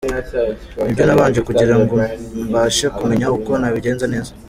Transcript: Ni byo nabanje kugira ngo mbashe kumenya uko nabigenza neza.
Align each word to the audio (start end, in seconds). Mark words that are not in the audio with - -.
Ni 0.83 0.93
byo 0.93 1.03
nabanje 1.05 1.39
kugira 1.47 1.75
ngo 1.81 1.95
mbashe 2.49 2.85
kumenya 2.97 3.27
uko 3.37 3.51
nabigenza 3.61 4.05
neza. 4.13 4.31